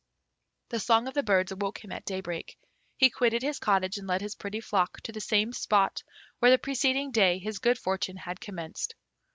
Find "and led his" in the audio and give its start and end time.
3.99-4.33